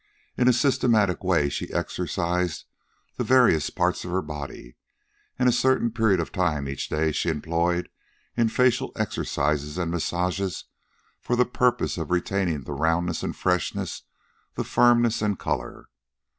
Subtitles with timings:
[0.35, 2.65] In a systematic way she exercised
[3.17, 4.75] the various parts of her body,
[5.37, 7.87] and a certain period of time each day she employed
[8.35, 10.63] in facial exercises and massage
[11.19, 14.01] for the purpose of retaining the roundness and freshness,
[14.57, 15.85] and firmness and color.